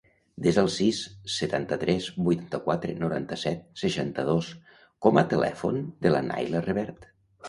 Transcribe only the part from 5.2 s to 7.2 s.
a telèfon de la Nayla Revert.